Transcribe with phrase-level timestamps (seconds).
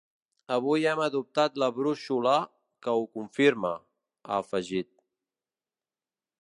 [0.53, 2.33] Avui hem adoptat la brúixola
[2.87, 3.73] que ho confirma,
[4.25, 4.93] ha afegit.